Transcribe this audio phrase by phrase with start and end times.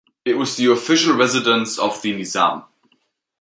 [0.25, 2.63] It was the official residence of the Nizam.